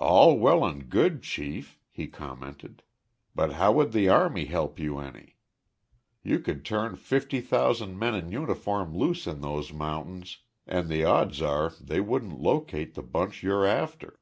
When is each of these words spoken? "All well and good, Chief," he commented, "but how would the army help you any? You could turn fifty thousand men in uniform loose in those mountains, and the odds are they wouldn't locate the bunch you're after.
"All 0.00 0.40
well 0.40 0.64
and 0.64 0.90
good, 0.90 1.22
Chief," 1.22 1.78
he 1.92 2.08
commented, 2.08 2.82
"but 3.32 3.52
how 3.52 3.70
would 3.70 3.92
the 3.92 4.08
army 4.08 4.46
help 4.46 4.80
you 4.80 4.98
any? 4.98 5.36
You 6.24 6.40
could 6.40 6.64
turn 6.64 6.96
fifty 6.96 7.40
thousand 7.40 7.96
men 7.96 8.16
in 8.16 8.32
uniform 8.32 8.92
loose 8.92 9.24
in 9.28 9.40
those 9.40 9.72
mountains, 9.72 10.38
and 10.66 10.88
the 10.88 11.04
odds 11.04 11.40
are 11.40 11.70
they 11.80 12.00
wouldn't 12.00 12.40
locate 12.40 12.94
the 12.94 13.04
bunch 13.04 13.44
you're 13.44 13.64
after. 13.64 14.18